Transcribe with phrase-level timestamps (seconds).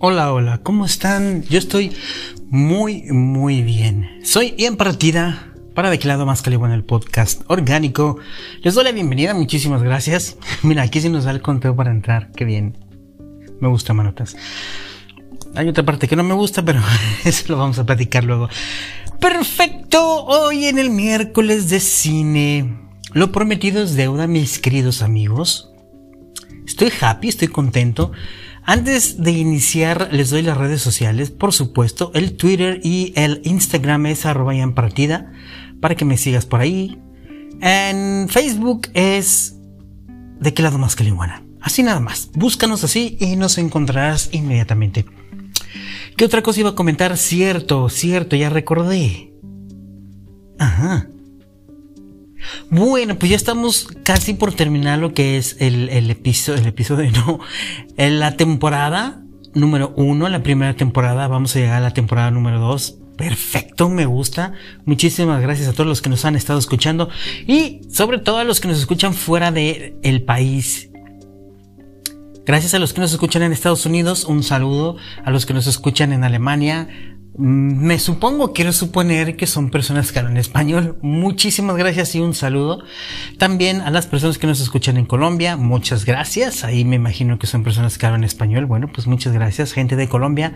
[0.00, 1.42] Hola, hola, ¿cómo están?
[1.50, 1.90] Yo estoy
[2.50, 4.08] muy, muy bien.
[4.22, 8.16] Soy Ian Partida para Declarado Más Calibo en el podcast orgánico.
[8.62, 10.36] Les doy la bienvenida, muchísimas gracias.
[10.62, 12.78] Mira, aquí sí nos da el conteo para entrar, qué bien.
[13.60, 14.36] Me gusta, manotas.
[15.56, 16.80] Hay otra parte que no me gusta, pero
[17.24, 18.48] eso lo vamos a platicar luego.
[19.18, 22.78] Perfecto, hoy en el miércoles de cine.
[23.14, 25.72] Lo prometido es deuda, mis queridos amigos.
[26.64, 28.12] Estoy happy, estoy contento.
[28.68, 34.04] Antes de iniciar, les doy las redes sociales, por supuesto, el Twitter y el Instagram
[34.04, 35.32] es arroba partida,
[35.80, 36.98] para que me sigas por ahí.
[37.62, 39.56] En Facebook es
[40.38, 41.42] de qué lado más que lingüana.
[41.62, 42.28] Así nada más.
[42.34, 45.06] Búscanos así y nos encontrarás inmediatamente.
[46.18, 47.16] ¿Qué otra cosa iba a comentar?
[47.16, 49.32] Cierto, cierto, ya recordé.
[50.58, 51.08] Ajá.
[52.70, 57.40] Bueno, pues ya estamos casi por terminar lo que es el, episodio, el episodio, no,
[57.96, 59.22] la temporada
[59.54, 62.98] número uno, la primera temporada, vamos a llegar a la temporada número dos.
[63.16, 64.52] Perfecto, me gusta.
[64.84, 67.08] Muchísimas gracias a todos los que nos han estado escuchando
[67.48, 70.88] y sobre todo a los que nos escuchan fuera del el país.
[72.48, 74.96] Gracias a los que nos escuchan en Estados Unidos, un saludo.
[75.22, 76.88] A los que nos escuchan en Alemania,
[77.36, 80.98] me supongo, quiero suponer que son personas que hablan español.
[81.02, 82.82] Muchísimas gracias y un saludo.
[83.38, 86.64] También a las personas que nos escuchan en Colombia, muchas gracias.
[86.64, 88.66] Ahí me imagino que son personas que hablan español.
[88.66, 90.54] Bueno, pues muchas gracias, gente de Colombia.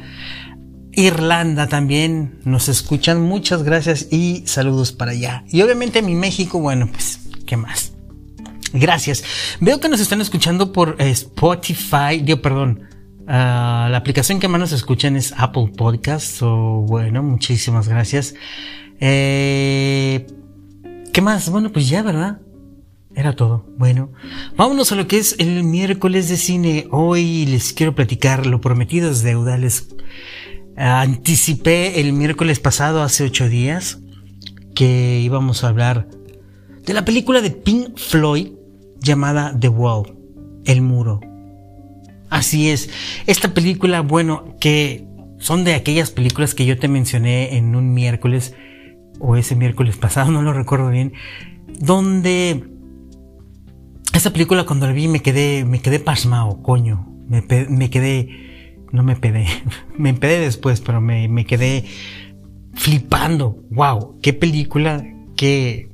[0.92, 3.22] Irlanda también nos escuchan.
[3.22, 5.44] Muchas gracias y saludos para allá.
[5.50, 7.92] Y obviamente mi México, bueno, pues, ¿qué más?
[8.72, 9.22] Gracias.
[9.60, 12.88] Veo que nos están escuchando por Spotify, Dios, perdón,
[13.26, 16.42] Ah, la aplicación que más nos escuchan es Apple Podcasts.
[16.42, 18.34] O bueno, muchísimas gracias.
[19.00, 20.26] Eh,
[21.12, 21.50] ¿Qué más?
[21.50, 22.40] Bueno, pues ya, ¿verdad?
[23.14, 23.66] Era todo.
[23.76, 24.12] Bueno,
[24.56, 26.86] vámonos a lo que es el miércoles de cine.
[26.90, 29.58] Hoy les quiero platicar lo prometido es deuda.
[29.58, 29.88] Les
[30.76, 34.00] anticipé el miércoles pasado, hace ocho días,
[34.74, 36.08] que íbamos a hablar
[36.86, 38.52] de la película de Pink Floyd
[38.98, 40.16] llamada The Wall,
[40.64, 41.20] El Muro.
[42.32, 42.88] Así es.
[43.26, 45.04] Esta película, bueno, que
[45.38, 48.54] son de aquellas películas que yo te mencioné en un miércoles,
[49.20, 51.12] o ese miércoles pasado, no lo recuerdo bien,
[51.78, 52.64] donde
[54.14, 57.06] esa película cuando la vi me quedé, me quedé pasmado, coño.
[57.28, 59.46] Me, me quedé, no me pedé,
[59.98, 61.84] me empedé después, pero me, me quedé
[62.72, 63.62] flipando.
[63.70, 65.04] Wow, qué película,
[65.36, 65.90] qué,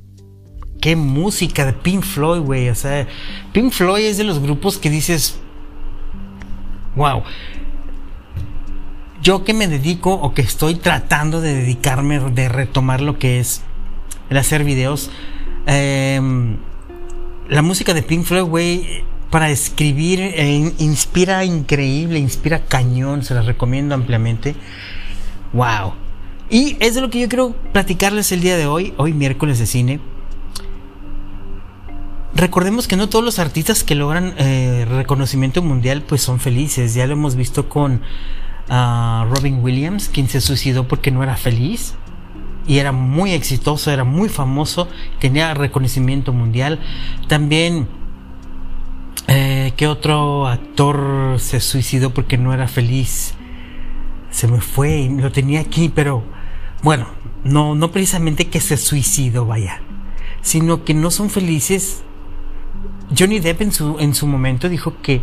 [0.81, 2.69] qué música de Pink Floyd, güey.
[2.69, 3.09] O sea,
[3.53, 5.41] Pink Floyd es de los grupos que dices,
[6.99, 7.23] wow.
[9.23, 13.63] Yo que me dedico o que estoy tratando de dedicarme, de retomar lo que es
[14.31, 15.11] el hacer videos,
[15.67, 16.59] em,
[17.49, 23.43] la música de Pink Floyd, güey, para escribir eh, inspira increíble, inspira cañón, se la
[23.43, 24.55] recomiendo ampliamente.
[25.53, 25.95] Wow.
[26.51, 29.67] Y es de lo que yo quiero platicarles el día de hoy, hoy miércoles de
[29.67, 30.01] cine
[32.35, 36.95] recordemos que no todos los artistas que logran eh, reconocimiento mundial pues son felices.
[36.95, 38.03] Ya lo hemos visto con
[38.69, 41.95] ah, Robin Williams, quien se suicidó porque no era feliz.
[42.67, 44.89] Y era muy exitoso, era muy famoso,
[45.21, 46.81] tenía reconocimiento mundial.
[47.27, 47.89] También,
[49.27, 53.35] eh, ¿qué otro actor se suicidó porque no era feliz?
[54.31, 56.23] Se me fue y lo tenía aquí, pero
[56.83, 57.07] bueno,
[57.43, 59.81] no, no precisamente que se suicidó, vaya,
[60.43, 62.03] sino que no son felices
[63.17, 65.23] Johnny Depp en su, en su momento dijo que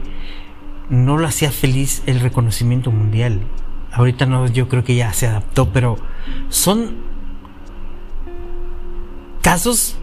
[0.89, 3.41] no lo hacía feliz el reconocimiento mundial.
[3.91, 5.97] Ahorita no, yo creo que ya se adaptó, pero
[6.49, 6.95] son
[9.41, 9.95] casos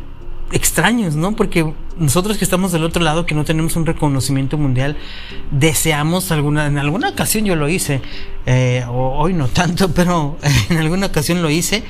[0.52, 1.34] extraños, ¿no?
[1.34, 4.96] Porque nosotros que estamos del otro lado, que no tenemos un reconocimiento mundial,
[5.50, 8.00] deseamos alguna, en alguna ocasión yo lo hice,
[8.46, 10.38] eh, hoy no tanto, pero
[10.70, 11.82] en alguna ocasión lo hice,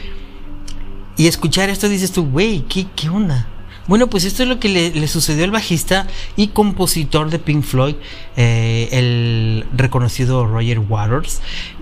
[1.16, 3.48] y escuchar esto dices tú, güey, ¿qué, ¿qué onda?
[3.88, 6.06] Bueno, pues esto es lo que le, sucedió al bajista
[6.36, 7.96] y compositor de Pink Floyd,
[8.36, 11.40] eh, el reconocido Roger Waters,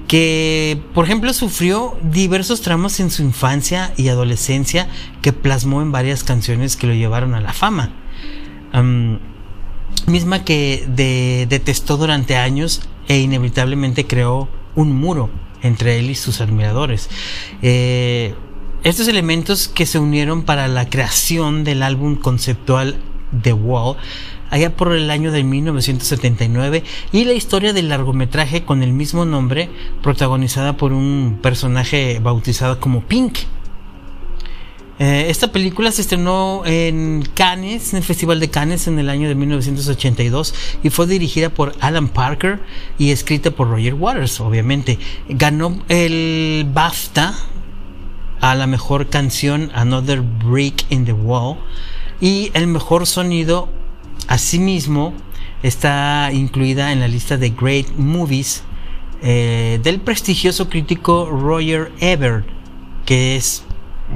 [0.08, 4.88] que por ejemplo sufrió diversos tramos en su infancia y adolescencia
[5.20, 7.92] que plasmó en varias canciones que lo llevaron a la fama.
[10.06, 10.84] misma que
[11.48, 15.30] detestó durante años e inevitablemente creó un muro
[15.62, 17.10] entre él y sus admiradores.
[17.60, 18.34] Eh,
[18.82, 22.96] estos elementos que se unieron para la creación del álbum conceptual
[23.42, 23.96] The Wall
[24.50, 26.82] allá por el año de 1979
[27.12, 29.68] y la historia del largometraje con el mismo nombre
[30.02, 33.38] protagonizada por un personaje bautizado como Pink.
[34.98, 39.28] Eh, esta película se estrenó en Cannes, en el Festival de Cannes en el año
[39.28, 42.60] de 1982 y fue dirigida por Alan Parker
[42.98, 44.98] y escrita por Roger Waters, obviamente.
[45.28, 47.34] Ganó el BAFTA
[48.40, 51.58] a la mejor canción Another Brick in the Wall
[52.20, 53.68] y el mejor sonido
[54.28, 55.14] asimismo
[55.62, 58.62] está incluida en la lista de Great Movies
[59.22, 62.46] eh, del prestigioso crítico Roger Ebert
[63.04, 63.64] que es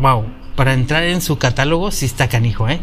[0.00, 0.24] wow
[0.56, 2.80] para entrar en su catálogo sí está canijo, ¿eh?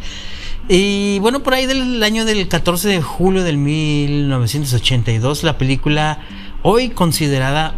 [0.67, 6.19] Y bueno, por ahí del año del 14 de julio del 1982, la película,
[6.61, 7.75] hoy considerada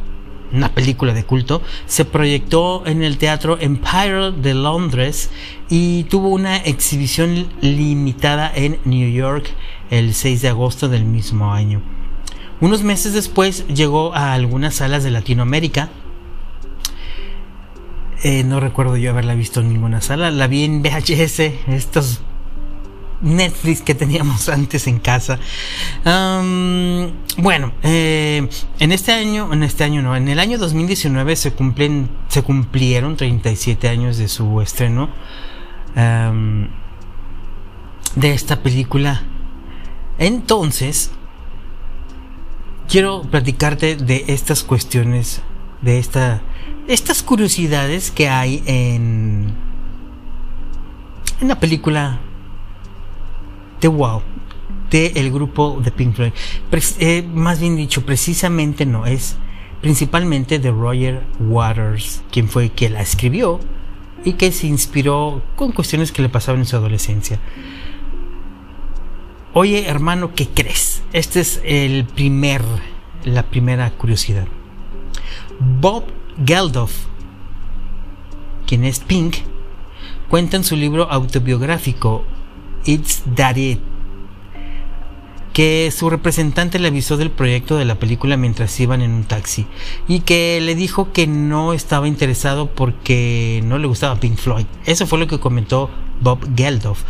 [0.54, 5.32] una película de culto, se proyectó en el Teatro Empire de Londres
[5.70, 9.50] y tuvo una exhibición limitada en New York
[9.90, 11.82] el 6 de agosto del mismo año.
[12.62, 15.90] Unos meses después llegó a algunas salas de Latinoamérica,
[18.24, 20.32] eh, no recuerdo yo haberla visto en ninguna sala.
[20.32, 22.22] La vi en VHS, estos
[23.24, 25.40] Netflix que teníamos antes en casa.
[26.04, 28.48] bueno, eh,
[28.80, 33.18] en este año, en este año no, en el año 2019 se cumplen, se cumplieron
[33.18, 35.10] 37 años de su estreno
[38.16, 39.24] de esta película.
[40.20, 41.12] Entonces,
[42.88, 45.42] quiero platicarte de estas cuestiones,
[45.82, 46.42] de esta
[46.88, 49.54] estas curiosidades que hay en,
[51.40, 52.20] en la película
[53.84, 54.22] de Wow,
[54.90, 56.32] de el grupo de Pink Floyd.
[57.00, 59.36] Eh, más bien dicho, precisamente no, es
[59.82, 63.60] principalmente de Roger Waters, quien fue quien la escribió
[64.24, 67.40] y que se inspiró con cuestiones que le pasaban en su adolescencia.
[69.52, 71.04] Oye, hermano, ¿qué crees?
[71.12, 72.62] Este es el primer,
[73.26, 74.48] la primera curiosidad.
[75.60, 76.06] Bob
[76.46, 76.94] Geldof,
[78.66, 79.36] quien es Pink,
[80.30, 82.24] cuenta en su libro autobiográfico
[82.86, 83.58] It's That
[85.54, 89.68] que su representante le avisó del proyecto de la película mientras iban en un taxi
[90.08, 94.66] y que le dijo que no estaba interesado porque no le gustaba Pink Floyd.
[94.86, 95.92] Eso fue lo que comentó
[96.22, 97.04] Bob Geldof.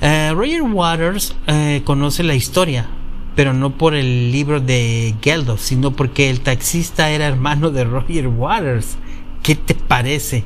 [0.00, 2.88] Eh, Roger Waters eh, conoce la historia,
[3.34, 8.28] pero no por el libro de Geldof, sino porque el taxista era hermano de Roger
[8.28, 8.96] Waters.
[9.42, 10.44] ¿Qué te parece?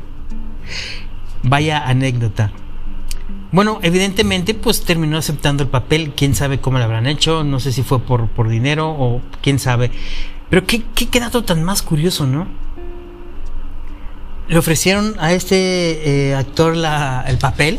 [1.42, 2.52] Vaya anécdota.
[3.52, 6.14] Bueno, evidentemente, pues terminó aceptando el papel.
[6.16, 7.44] Quién sabe cómo lo habrán hecho.
[7.44, 9.90] No sé si fue por, por dinero o quién sabe.
[10.48, 12.46] Pero qué, qué, dato tan más curioso, ¿no?
[14.48, 17.78] Le ofrecieron a este eh, actor la, el papel,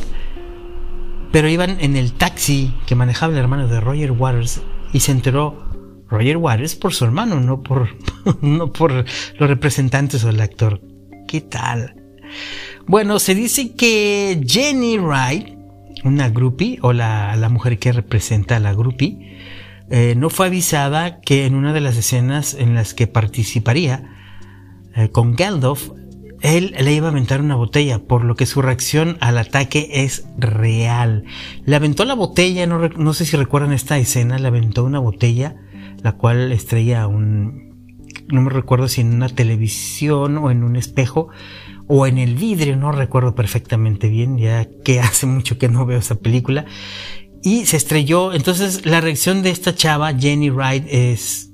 [1.31, 4.61] pero iban en el taxi que manejaba el hermano de Roger Waters
[4.91, 5.65] y se enteró
[6.07, 7.89] Roger Waters por su hermano, no por,
[8.41, 10.81] no por los representantes o el actor.
[11.27, 11.95] ¿Qué tal?
[12.85, 15.52] Bueno, se dice que Jenny Wright,
[16.03, 19.37] una groupie, o la, la mujer que representa a la groupie,
[19.89, 24.09] eh, no fue avisada que en una de las escenas en las que participaría
[24.95, 25.91] eh, con Geldof,
[26.41, 30.25] él le iba a aventar una botella, por lo que su reacción al ataque es
[30.37, 31.23] real.
[31.65, 35.55] Le aventó la botella, no, sé si recuerdan esta escena, le aventó una botella,
[36.01, 37.93] la cual estrella un,
[38.27, 41.29] no me recuerdo si en una televisión o en un espejo
[41.95, 45.99] o en el vidrio, no recuerdo perfectamente bien, ya que hace mucho que no veo
[45.99, 46.65] esa película.
[47.43, 51.51] Y se estrelló, entonces la reacción de esta chava, Jenny Wright, es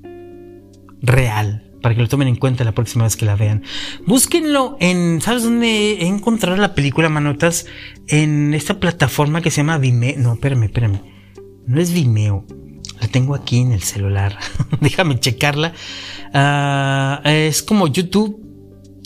[1.02, 3.64] real para que lo tomen en cuenta la próxima vez que la vean.
[4.06, 7.66] Búsquenlo en, ¿sabes dónde encontrar la película, manotas?
[8.08, 10.20] En esta plataforma que se llama Vimeo.
[10.20, 11.02] No, espérame, espérame.
[11.68, 12.46] No es Vimeo.
[13.02, 14.38] La tengo aquí en el celular.
[14.80, 15.74] Déjame checarla.
[16.34, 18.39] Ah, es como YouTube.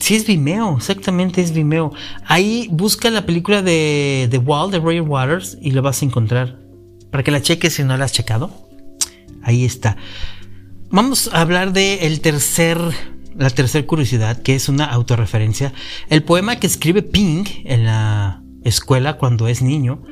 [0.04, 1.94] Sí, es Vimeo, exactamente es Vimeo.
[2.26, 6.60] Ahí busca la película de The Wall de Roger Waters y lo vas a encontrar.
[7.10, 8.52] Para que la cheques si no la has checado.
[9.44, 9.96] Ahí está.
[10.90, 12.80] Vamos a hablar de el tercer,
[13.38, 15.72] la tercera curiosidad, que es una autorreferencia.
[16.10, 20.04] El poema que escribe Pink en la escuela cuando es niño,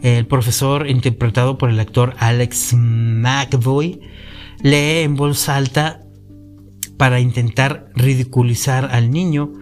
[0.00, 4.00] el profesor interpretado por el actor Alex McVoy
[4.62, 6.02] lee en voz alta
[7.00, 9.54] para intentar ridiculizar al niño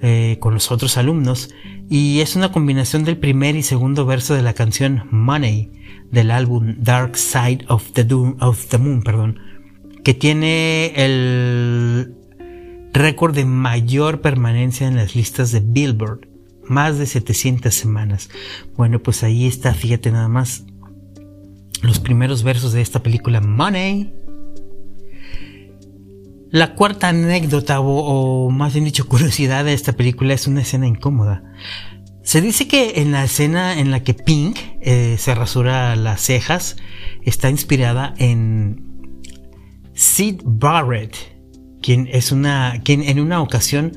[0.00, 1.50] eh, con los otros alumnos
[1.90, 5.70] y es una combinación del primer y segundo verso de la canción Money
[6.10, 8.06] del álbum Dark Side of the,
[8.40, 9.38] of the Moon, perdón,
[10.04, 12.14] que tiene el
[12.94, 16.26] récord de mayor permanencia en las listas de Billboard,
[16.66, 18.30] más de 700 semanas.
[18.74, 20.64] Bueno, pues ahí está, fíjate nada más
[21.82, 24.14] los primeros versos de esta película Money.
[26.50, 31.42] La cuarta anécdota o, más bien dicho curiosidad de esta película es una escena incómoda.
[32.22, 36.76] Se dice que en la escena en la que Pink eh, se rasura las cejas
[37.22, 39.20] está inspirada en
[39.94, 41.16] Sid Barrett,
[41.82, 43.92] quien es una, quien en una ocasión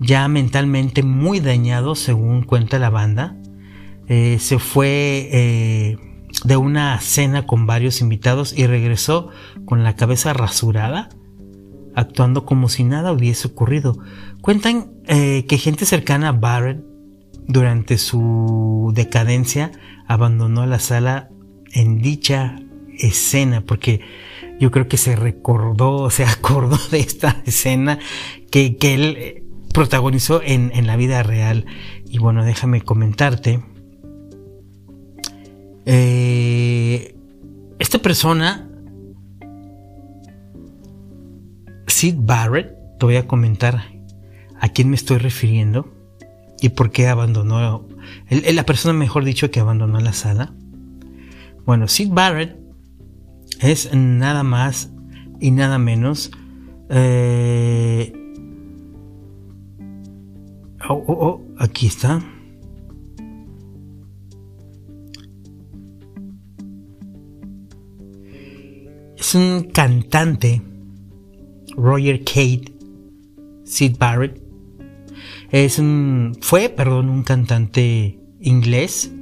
[0.00, 3.36] ya mentalmente muy dañado, según cuenta la banda,
[4.08, 5.96] eh, se fue eh,
[6.44, 9.28] de una cena con varios invitados y regresó
[9.64, 11.08] con la cabeza rasurada,
[11.98, 13.98] actuando como si nada hubiese ocurrido.
[14.40, 16.84] Cuentan que gente cercana a Barrett
[17.46, 19.72] durante su decadencia
[20.06, 21.30] abandonó la sala
[21.72, 22.60] en dicha
[22.98, 24.00] escena porque
[24.58, 27.98] yo creo que se recordó, se acordó de esta escena
[28.50, 31.66] que, él eh, protagonizó en, la vida real.
[32.06, 33.62] Y bueno, déjame comentarte.
[35.86, 37.14] Eh,
[37.78, 38.67] esta persona,
[41.88, 43.82] Sid Barrett, te voy a comentar
[44.60, 45.98] a quién me estoy refiriendo
[46.60, 47.86] ¿Y por qué abandonó?
[48.30, 50.52] la persona, mejor dicho, que abandonó la sala.
[51.64, 52.56] Bueno, Sid Barrett
[53.60, 54.90] es nada más
[55.40, 56.32] y nada menos.
[56.90, 58.12] Eh,
[60.88, 62.20] oh, oh, oh, aquí está.
[69.16, 70.62] Es un cantante,
[71.78, 72.78] Roger Kate
[73.68, 74.40] Sid Barrett,
[75.50, 79.12] es un, fue, perdón, un cantante inglés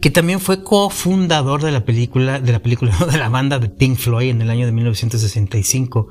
[0.00, 3.96] que también fue cofundador de la película, de la película, de la banda de Pink
[3.96, 6.08] Floyd en el año de 1965.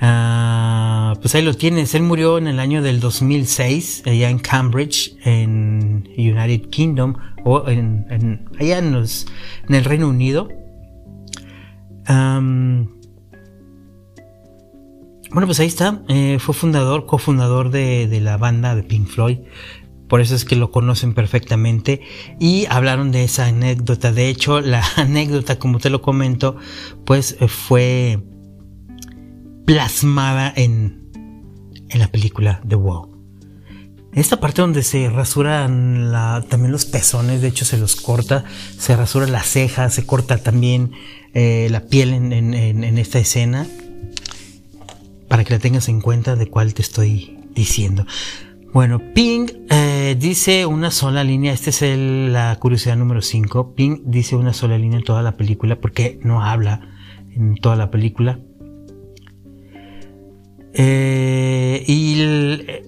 [0.00, 1.94] Ah, pues ahí lo tienes.
[1.94, 8.06] Él murió en el año del 2006 allá en Cambridge, en United Kingdom o en,
[8.58, 10.48] allá en, en, el Reino Unido.
[15.34, 16.00] Bueno, pues ahí está.
[16.06, 19.38] Eh, fue fundador, cofundador de, de la banda de Pink Floyd.
[20.08, 22.02] Por eso es que lo conocen perfectamente.
[22.38, 24.12] Y hablaron de esa anécdota.
[24.12, 26.56] De hecho, la anécdota, como te lo comento,
[27.04, 28.22] pues eh, fue
[29.66, 31.10] plasmada en,
[31.88, 33.08] en la película The Wall.
[34.12, 36.12] Esta parte donde se rasuran
[36.48, 38.44] también los pezones, de hecho se los corta,
[38.78, 40.92] se rasura las cejas, se corta también
[41.32, 43.66] eh, la piel en, en esta escena
[45.28, 48.06] para que la tengas en cuenta de cuál te estoy diciendo.
[48.72, 54.34] Bueno, Ping eh, dice una sola línea, esta es la curiosidad número 5, Ping dice
[54.34, 56.88] una sola línea en toda la película porque no habla
[57.36, 58.40] en toda la película.
[60.72, 62.82] Eh, y eh,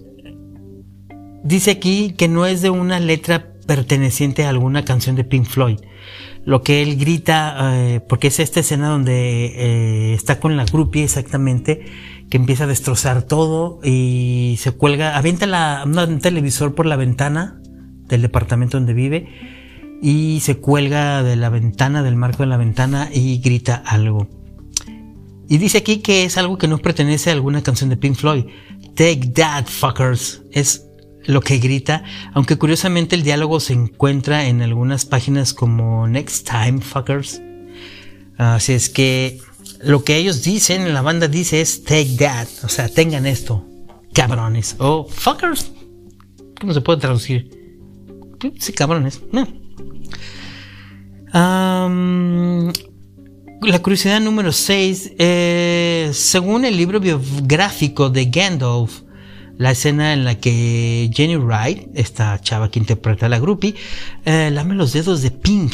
[1.45, 5.79] dice aquí que no es de una letra perteneciente a alguna canción de Pink Floyd.
[6.47, 11.85] Lo que él grita, porque es esta escena donde está con la groupie exactamente,
[12.31, 17.61] que empieza a destrozar todo y se cuelga, avienta la, un televisor por la ventana
[18.09, 19.29] del departamento donde vive
[20.03, 24.29] y se cuelga de la ventana, del marco de la ventana y grita algo.
[25.49, 28.47] Y dice aquí que es algo que no pertenece a alguna canción de Pink Floyd.
[28.95, 30.43] Take that, fuckers.
[30.51, 30.86] Es
[31.27, 36.81] lo que grita, aunque curiosamente el diálogo se encuentra en algunas páginas como Next Time,
[36.81, 37.43] fuckers.
[38.39, 39.41] Así es que
[39.83, 43.67] lo que ellos dicen, la banda dice es take that, o sea, tengan esto,
[44.13, 45.73] cabrones, o fuckers.
[46.61, 47.51] ¿Cómo se puede traducir?
[48.59, 49.21] Sí, cabrones.
[51.33, 52.73] la
[53.83, 55.13] curiosidad número 6.
[55.19, 59.03] Eh, según el libro biográfico de Gandalf,
[59.59, 63.75] la escena en la que Jenny Wright, esta chava que interpreta a la groupie,
[64.25, 65.73] eh, lame los dedos de Pink.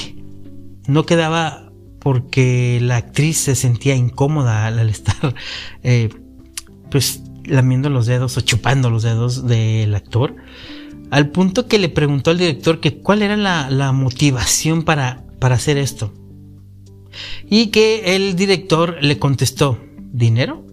[0.87, 5.35] No quedaba porque la actriz se sentía incómoda al, estar
[5.83, 6.09] eh,
[6.91, 10.37] pues lamiendo los dedos o chupando los dedos del actor
[11.11, 15.77] al punto que le preguntó al director que cuál era la, motivación para, para hacer
[15.77, 16.13] esto
[17.49, 19.79] y que el director le contestó
[20.13, 20.65] ¿dinero?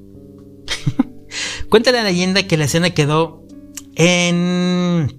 [1.69, 3.45] Cuenta la leyenda que la escena quedó
[3.95, 5.15] en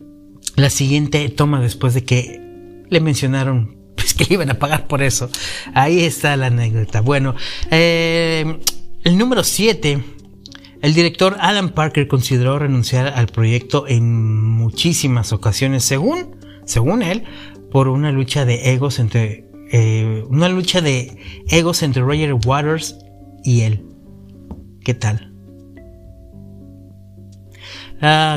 [0.57, 2.41] la siguiente toma después de que
[2.89, 3.77] le mencionaron
[4.17, 5.31] que le iban a pagar por eso.
[5.75, 7.01] Ahí está la anécdota.
[7.01, 7.35] Bueno,
[7.71, 8.59] eh,
[9.05, 10.05] el número 7.
[10.83, 17.25] El director Alan Parker consideró renunciar al proyecto en muchísimas ocasiones, según, según él,
[17.71, 22.97] por una lucha de egos entre eh, una lucha de egos entre Roger Waters
[23.45, 23.85] y él.
[24.83, 25.30] ¿Qué tal?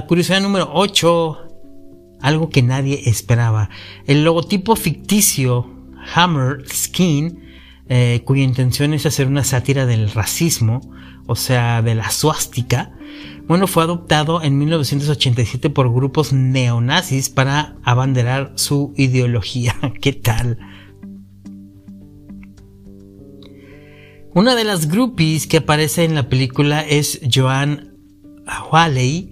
[0.08, 1.44] Curiosidad número 8
[2.24, 3.70] algo que nadie esperaba.
[4.08, 5.70] El logotipo ficticio
[6.16, 7.44] Hammer Skin,
[7.90, 10.82] eh, cuya intención es hacer una sátira del racismo,
[11.28, 12.94] o sea, de la suástica,
[13.46, 19.76] bueno, fue adoptado en 1987 por grupos neonazis para abanderar su ideología.
[20.02, 20.60] ¿Qué tal?
[24.34, 27.98] Una de las groupies que aparece en la película es Joan
[28.48, 29.32] Hawley,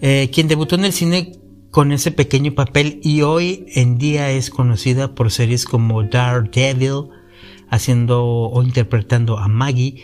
[0.00, 1.32] eh, quien debutó en el cine
[1.70, 7.10] con ese pequeño papel y hoy en día es conocida por series como Daredevil,
[7.68, 10.02] haciendo o interpretando a Maggie,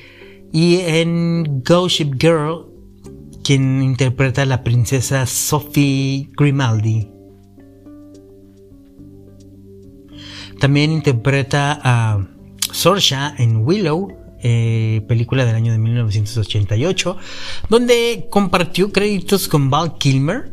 [0.52, 2.66] y en Ghost Girl,
[3.42, 7.08] quien interpreta a la princesa Sophie Grimaldi.
[10.60, 12.28] También interpreta a
[12.70, 17.16] Sorsha en Willow, eh, película del año de 1988,
[17.68, 20.52] donde compartió créditos con Val Kilmer.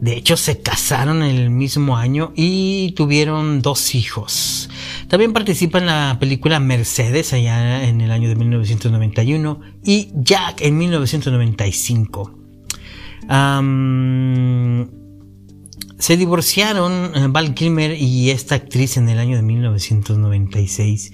[0.00, 4.70] De hecho, se casaron el mismo año y tuvieron dos hijos.
[5.08, 10.78] También participa en la película Mercedes allá en el año de 1991 y Jack en
[10.78, 12.38] 1995.
[15.98, 21.12] se divorciaron eh, Val Kilmer y esta actriz en el año de 1996.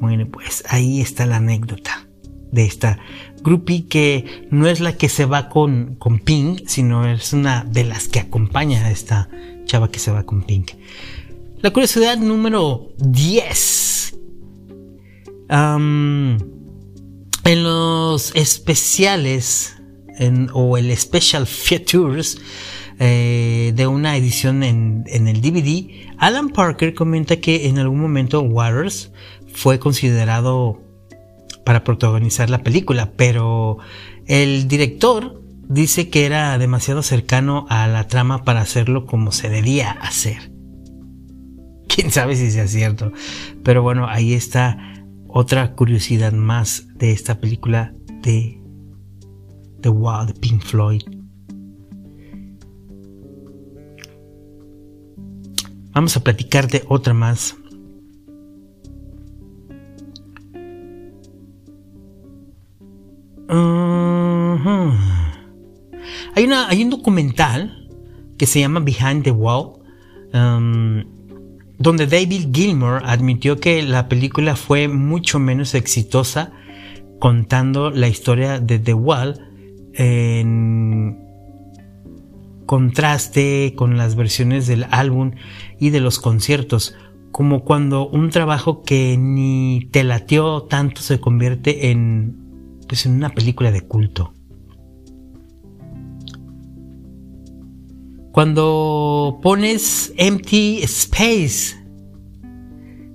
[0.00, 2.06] Bueno, pues ahí está la anécdota
[2.52, 2.98] de esta
[3.42, 7.84] groupie que no es la que se va con, con Pink, sino es una de
[7.84, 9.28] las que acompaña a esta
[9.64, 10.72] chava que se va con Pink.
[11.60, 14.14] La curiosidad número 10.
[15.48, 19.76] en los especiales
[20.52, 22.38] o el special features
[22.98, 25.86] eh, de una edición en, en, el DVD,
[26.16, 29.12] Alan Parker comenta que en algún momento Waters
[29.56, 30.80] fue considerado
[31.64, 33.78] para protagonizar la película, pero
[34.26, 39.90] el director dice que era demasiado cercano a la trama para hacerlo como se debía
[39.90, 40.56] hacer
[41.96, 43.12] quién sabe si sea cierto.
[43.62, 44.78] Pero bueno, ahí está
[45.28, 48.60] otra curiosidad más de esta película de
[49.80, 51.02] The Wild Pink Floyd.
[55.92, 57.56] Vamos a platicar de otra más.
[66.34, 67.88] Hay, una, hay un documental
[68.38, 69.72] que se llama Behind the Wall.
[70.32, 71.04] Um,
[71.78, 76.52] donde David Gilmour admitió que la película fue mucho menos exitosa
[77.18, 79.40] contando la historia de The Wall
[79.94, 81.18] en
[82.66, 85.32] contraste con las versiones del álbum
[85.78, 86.96] y de los conciertos,
[87.30, 92.45] como cuando un trabajo que ni te latió tanto se convierte en,
[92.86, 94.32] pues, en una película de culto.
[98.32, 101.76] Cuando pones Empty Space,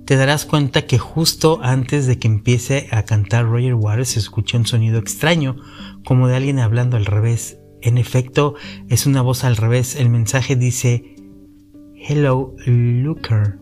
[0.04, 4.58] te darás cuenta que justo antes de que empiece a cantar Roger Waters se escucha
[4.58, 5.56] un sonido extraño,
[6.04, 7.58] como de alguien hablando al revés.
[7.82, 8.54] En efecto,
[8.88, 9.94] es una voz al revés.
[9.94, 11.14] El mensaje dice,
[11.94, 13.60] Hello, Looker.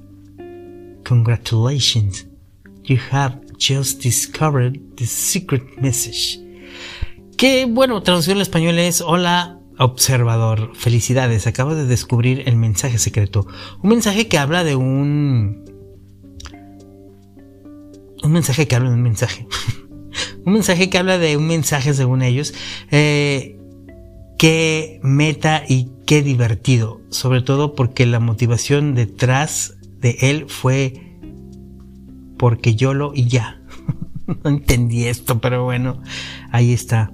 [1.06, 2.26] Congratulations.
[2.84, 6.40] You have just discovered the secret message.
[7.36, 13.46] Que bueno, traducción al español es, hola, observador, felicidades, acabas de descubrir el mensaje secreto.
[13.82, 15.64] Un mensaje que habla de un...
[18.22, 19.46] Un mensaje que habla de un mensaje.
[20.44, 22.52] un mensaje que habla de un mensaje según ellos.
[22.90, 23.58] Eh,
[24.38, 27.00] qué meta y qué divertido.
[27.08, 31.09] Sobre todo porque la motivación detrás de él fue
[32.40, 33.61] porque yo lo y ya.
[34.26, 36.00] no entendí esto, pero bueno,
[36.50, 37.12] ahí está.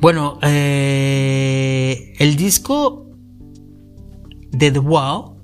[0.00, 3.10] Bueno, eh, el disco
[4.52, 5.36] de The Wall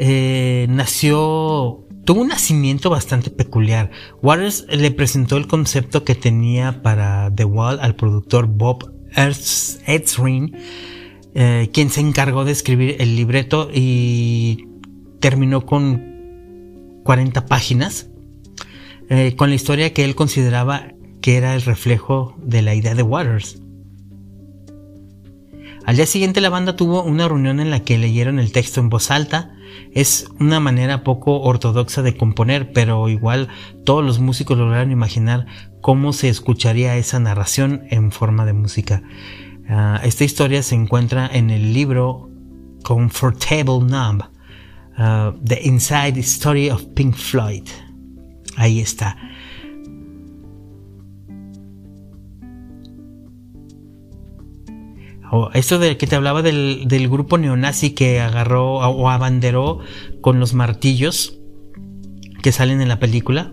[0.00, 3.92] eh, nació, tuvo un nacimiento bastante peculiar.
[4.20, 10.56] Waters le presentó el concepto que tenía para The Wall al productor Bob Ezrin,
[11.36, 14.73] eh, quien se encargó de escribir el libreto y
[15.24, 18.10] terminó con 40 páginas,
[19.36, 20.88] con la historia que él consideraba
[21.22, 23.58] que era el reflejo de la idea de Waters.
[25.86, 28.90] Al día siguiente la banda tuvo una reunión en la que leyeron el texto en
[28.90, 29.54] voz alta.
[29.94, 33.48] Es una manera poco ortodoxa de componer, pero igual
[33.86, 35.46] todos los músicos lograron imaginar
[35.80, 39.02] cómo se escucharía esa narración en forma de música.
[39.70, 42.28] Ah, esta historia se encuentra en el libro
[42.82, 44.33] Comfortable Numb,
[44.96, 47.64] ah, The Inside Story of Pink Floyd.
[48.56, 49.16] Ahí está.
[55.52, 59.80] esto de que te hablaba del, grupo neonazi que agarró o abanderó
[60.20, 61.38] con los martillos
[62.42, 63.52] que salen en la película.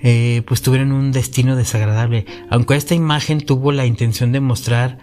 [0.00, 2.24] eh, pues tuvieron un destino desagradable.
[2.50, 4.98] Aunque esta imagen tuvo la intención de mostrar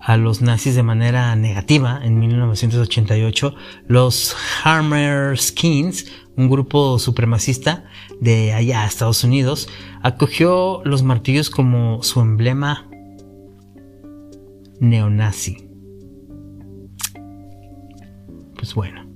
[0.00, 3.54] a los nazis de manera negativa en 1988,
[3.86, 6.06] los Hammerskins,
[6.36, 7.84] un grupo supremacista
[8.20, 9.68] de allá, Estados Unidos,
[10.02, 12.88] acogió los martillos como su emblema
[14.80, 15.68] neonazi.
[18.56, 19.07] Pues bueno.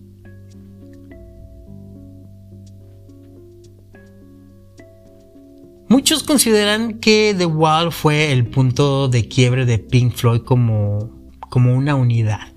[5.93, 11.77] Muchos consideran que The Wall fue el punto de quiebre de Pink Floyd como, como
[11.77, 12.49] una unidad.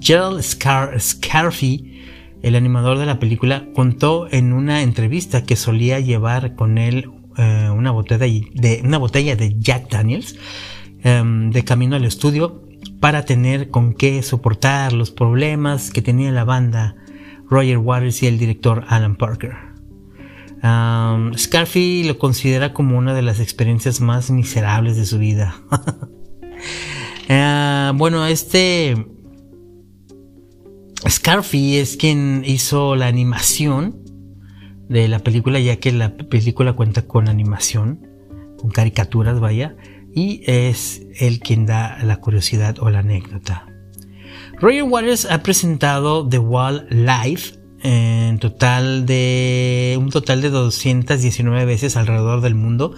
[0.00, 0.98] Gerald Scar
[2.42, 7.70] el animador de la película, contó en una entrevista que solía llevar con él eh,
[7.72, 10.34] una, botella de, una botella de Jack Daniels
[11.04, 12.64] em, de camino al estudio
[12.98, 16.96] para tener con qué soportar los problemas que tenía la banda
[17.48, 19.73] Roger Waters y el director Alan Parker.
[20.64, 21.32] Um,
[22.06, 25.56] lo considera como una de las experiencias más miserables de su vida.
[27.28, 28.96] Ah, bueno, este
[31.06, 34.04] Scarfy es quien hizo la animación
[34.88, 38.08] de la película, ya que la película cuenta con animación,
[38.58, 39.76] con caricaturas, vaya,
[40.14, 43.66] y es él quien da la curiosidad o la anécdota.
[44.60, 51.96] Roger Waters ha presentado The Wall Live en total de un total de 219 veces
[51.96, 52.94] alrededor del mundo.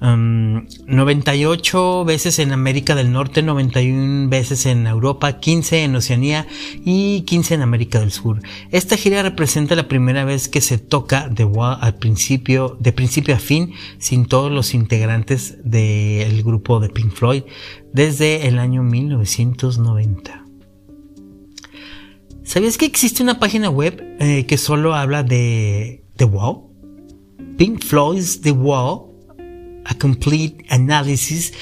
[0.00, 6.46] 98 um, veces en América del Norte, 91 veces en Europa, 15 en Oceanía
[6.84, 8.40] y 15 en América del Sur.
[8.70, 13.38] Esta gira representa la primera vez que se toca Wall al principio, de principio a
[13.38, 17.42] fin, sin todos los integrantes del grupo de Pink Floyd,
[17.92, 20.39] desde el año 1990.
[22.50, 26.62] ¿Sabías que existe una página web eh, que solo habla de The Wall?
[27.56, 29.02] Pink Floyd's The Wall,
[29.84, 31.52] A Complete Analysis,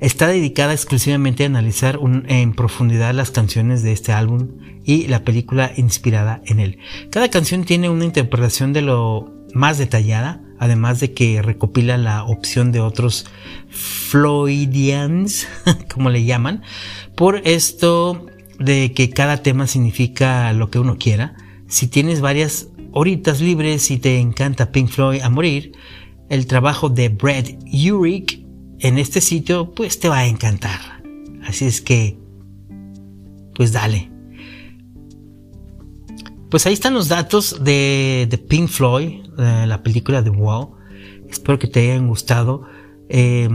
[0.00, 5.72] está dedicada exclusivamente a analizar en profundidad las canciones de este álbum y la película
[5.78, 6.76] inspirada en él.
[7.10, 12.70] Cada canción tiene una interpretación de lo más detallada, además de que recopila la opción
[12.70, 13.24] de otros
[13.70, 15.48] Floydians,
[15.90, 16.62] como le llaman.
[17.14, 18.26] Por esto
[18.58, 21.36] de que cada tema significa lo que uno quiera.
[21.66, 25.72] Si tienes varias horitas libres y te encanta Pink Floyd a morir,
[26.28, 28.44] el trabajo de Brad Urich
[28.80, 30.80] en este sitio pues te va a encantar.
[31.46, 32.18] Así es que,
[33.54, 34.10] pues dale.
[36.50, 40.68] Pues ahí están los datos de, de Pink Floyd, la película The Wall.
[41.28, 42.66] Espero que te hayan gustado.
[43.08, 43.48] Eh,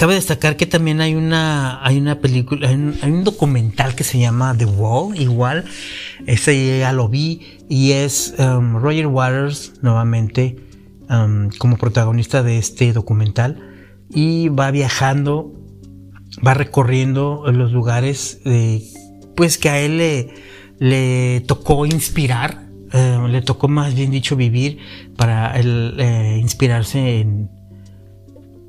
[0.00, 4.56] Cabe destacar que también hay una, hay una película, hay un, documental que se llama
[4.56, 5.66] The Wall, igual,
[6.26, 10.56] ese ya lo vi, y es um, Roger Waters nuevamente
[11.10, 13.58] um, como protagonista de este documental,
[14.08, 15.52] y va viajando,
[16.46, 18.40] va recorriendo los lugares,
[19.36, 20.30] pues que a él le,
[20.78, 24.78] le tocó inspirar, eh, le tocó más bien dicho vivir
[25.18, 27.50] para él, eh, inspirarse en,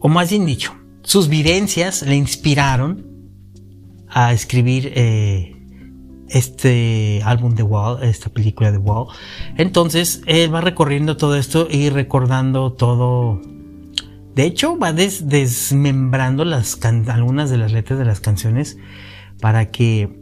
[0.01, 3.05] o más bien dicho, sus vivencias le inspiraron
[4.07, 5.55] a escribir eh,
[6.29, 9.07] este álbum de Wall, esta película de Wall.
[9.57, 13.41] Entonces él va recorriendo todo esto y recordando todo.
[14.35, 16.43] De hecho, va desmembrando
[17.07, 18.77] algunas de las letras de las canciones
[19.41, 20.21] para que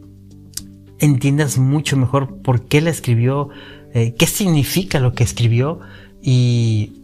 [0.99, 3.49] entiendas mucho mejor por qué la escribió,
[3.93, 5.79] eh, qué significa lo que escribió
[6.21, 6.98] y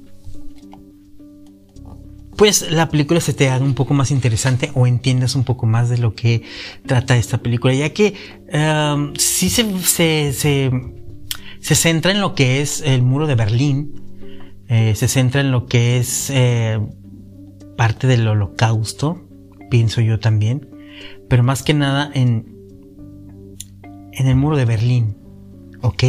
[2.36, 5.89] pues la película se te haga un poco más interesante o entiendas un poco más
[5.89, 6.43] de lo que
[6.86, 8.13] trata esta película, ya que
[8.54, 14.02] um, sí se, se, se, centra en lo que es el muro de Berlín,
[14.67, 16.80] eh, se centra en lo que es eh,
[17.78, 19.21] parte del holocausto,
[19.69, 20.69] pienso yo también,
[21.30, 22.54] pero más que nada en,
[24.12, 25.17] en el muro de Berlín,
[25.82, 26.04] ¿ok?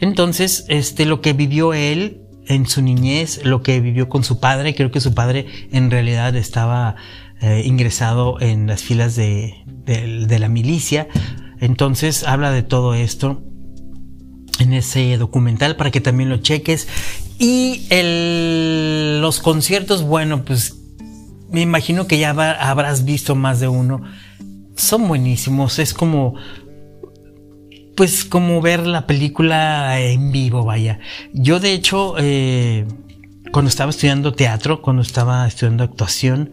[0.00, 4.74] Entonces, este, lo que vivió él en su niñez lo que vivió con su padre.
[4.74, 6.96] Creo que su padre en realidad estaba
[7.40, 9.54] eh, ingresado en las filas de,
[9.86, 11.08] la milicia.
[11.60, 13.42] Entonces habla de todo esto
[14.60, 16.88] en ese documental para que también lo cheques.
[17.38, 20.76] Y el, los conciertos, bueno, pues
[21.50, 24.02] me imagino que ya habrás visto más de uno.
[24.76, 25.78] Son buenísimos.
[25.78, 26.34] Es como
[27.96, 30.98] pues como ver la película en vivo, vaya.
[31.32, 32.86] Yo de hecho, eh,
[33.52, 36.50] cuando estaba estudiando teatro, cuando estaba estudiando actuación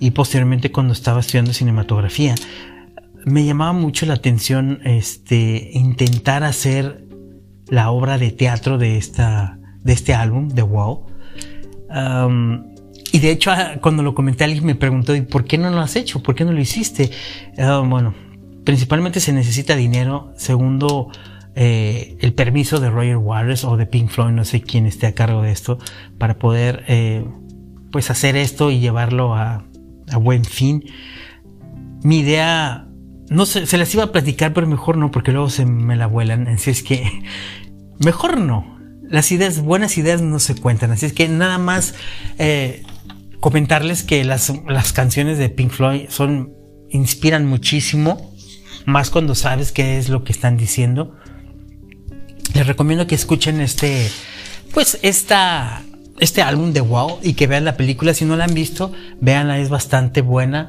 [0.00, 2.34] y posteriormente cuando estaba estudiando cinematografía,
[3.24, 7.04] me llamaba mucho la atención este intentar hacer
[7.68, 11.06] la obra de teatro de esta de este álbum, The Wow.
[13.12, 15.80] y de hecho, ah, cuando lo comenté, alguien me preguntó, ¿y por qué no lo
[15.80, 16.22] has hecho?
[16.22, 17.10] ¿Por qué no lo hiciste?
[17.56, 18.14] bueno,
[18.64, 20.32] principalmente se necesita dinero.
[20.36, 21.10] Segundo,
[21.54, 25.14] eh, el permiso de Roger Waters o de Pink Floyd, no sé quién esté a
[25.14, 25.78] cargo de esto,
[26.18, 27.24] para poder eh,
[27.92, 29.64] pues hacer esto y llevarlo a,
[30.10, 30.84] a buen fin.
[32.02, 32.88] Mi idea
[33.28, 36.06] no sé, se las iba a platicar, pero mejor no, porque luego se me la
[36.06, 36.48] vuelan.
[36.48, 37.22] Así es que,
[37.98, 38.78] mejor no.
[39.08, 40.90] Las ideas, buenas ideas no se cuentan.
[40.90, 41.94] Así es que nada más
[42.38, 42.82] eh,
[43.40, 46.52] comentarles que las, las canciones de Pink Floyd son,
[46.90, 48.33] inspiran muchísimo,
[48.84, 51.16] más cuando sabes qué es lo que están diciendo.
[52.54, 54.10] Les recomiendo que escuchen este,
[54.72, 55.82] pues esta,
[56.20, 58.14] este álbum de Wow y que vean la película.
[58.14, 60.68] Si no la han visto, véanla, es bastante buena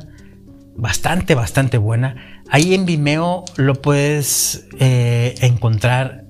[0.76, 2.42] bastante, bastante buena.
[2.50, 6.26] Ahí en Vimeo lo puedes eh, encontrar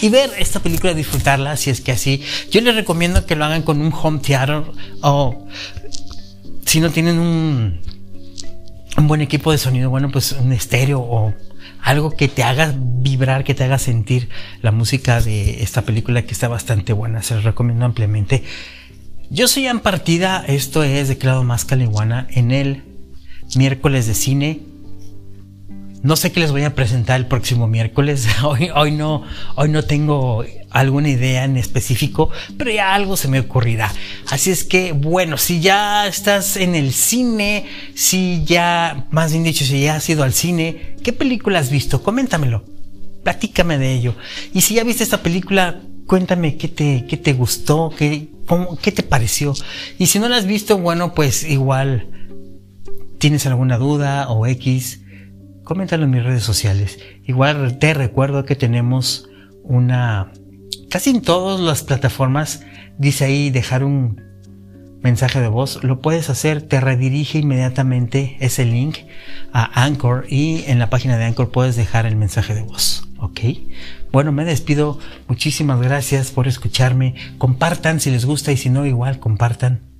[0.00, 2.22] y ver esta película, disfrutarla, si es que así.
[2.50, 4.62] Yo les recomiendo que lo hagan con un home theater
[5.02, 5.46] o
[6.64, 7.80] si no tienen un,
[8.96, 11.34] un buen equipo de sonido, bueno, pues un estéreo o
[11.80, 14.28] algo que te haga vibrar, que te haga sentir
[14.60, 17.22] la música de esta película que está bastante buena.
[17.22, 18.44] Se los recomiendo ampliamente.
[19.30, 22.82] Yo soy en partida, esto es de Claudio Más Caliguana en el
[23.56, 24.60] miércoles de cine.
[26.02, 28.26] No sé qué les voy a presentar el próximo miércoles.
[28.44, 29.22] Hoy, hoy, no,
[29.54, 33.92] hoy no tengo alguna idea en específico, pero ya algo se me ocurrirá.
[34.28, 39.64] Así es que, bueno, si ya estás en el cine, si ya, más bien dicho,
[39.64, 42.02] si ya has ido al cine, ¿qué película has visto?
[42.02, 42.64] Coméntamelo.
[43.22, 44.16] Platícame de ello.
[44.52, 48.90] Y si ya viste esta película, cuéntame qué te, qué te gustó, qué, cómo, qué
[48.90, 49.54] te pareció.
[50.00, 52.08] Y si no la has visto, bueno, pues igual
[53.18, 55.01] tienes alguna duda o X,
[55.72, 56.98] coméntalo en mis redes sociales.
[57.24, 59.30] Igual te recuerdo que tenemos
[59.62, 60.30] una...
[60.90, 62.62] Casi en todas las plataformas
[62.98, 64.20] dice ahí dejar un
[65.00, 65.82] mensaje de voz.
[65.82, 68.98] Lo puedes hacer, te redirige inmediatamente ese link
[69.54, 73.08] a Anchor y en la página de Anchor puedes dejar el mensaje de voz.
[73.16, 73.40] ¿Ok?
[74.12, 74.98] Bueno, me despido.
[75.26, 77.14] Muchísimas gracias por escucharme.
[77.38, 79.91] Compartan si les gusta y si no, igual compartan.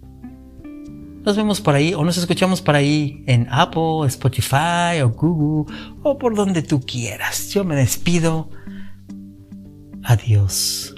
[1.24, 6.18] Nos vemos por ahí o nos escuchamos por ahí en Apple, Spotify o Google o
[6.18, 7.50] por donde tú quieras.
[7.50, 8.50] Yo me despido.
[10.02, 10.94] Adiós.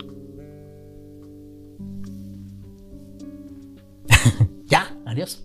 [4.66, 5.44] ya, adiós.